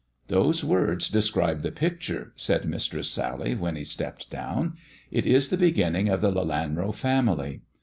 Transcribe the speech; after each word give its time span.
"Those 0.35 0.63
words 0.63 1.09
describe 1.09 1.61
the 1.61 1.71
picture," 1.71 2.33
said 2.35 2.65
Mistress 2.65 3.07
Sally, 3.07 3.53
when 3.53 3.75
he 3.75 3.83
stepped 3.83 4.31
down," 4.31 4.75
it 5.11 5.27
is 5.27 5.49
the 5.49 5.57
beginning 5.57 6.09
of 6.09 6.21
the 6.21 6.31
Lelanro 6.31 6.91
family. 6.91 7.61